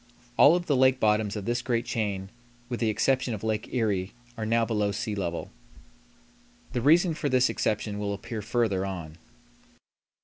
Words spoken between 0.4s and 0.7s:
of